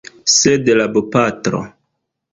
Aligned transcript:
Sed 0.35 0.71
la 0.81 0.87
bopatro… 0.95 1.61